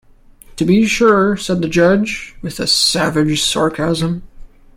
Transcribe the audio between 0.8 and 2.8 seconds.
sure," said the judge, with a